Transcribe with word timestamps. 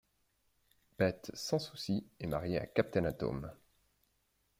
Bette 0.97 1.29
Sans 1.35 1.59
Souci 1.59 2.07
est 2.19 2.25
mariée 2.25 2.57
à 2.57 2.65
Captain 2.65 3.05
Atom. 3.05 3.51